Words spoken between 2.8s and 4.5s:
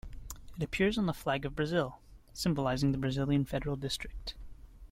the Brazilian Federal District.